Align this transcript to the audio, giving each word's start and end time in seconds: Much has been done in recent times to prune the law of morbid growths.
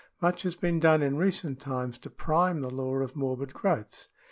Much 0.19 0.41
has 0.41 0.55
been 0.55 0.79
done 0.79 1.03
in 1.03 1.15
recent 1.15 1.59
times 1.59 1.99
to 1.99 2.09
prune 2.09 2.61
the 2.61 2.71
law 2.71 2.95
of 2.95 3.15
morbid 3.15 3.53
growths. 3.53 4.09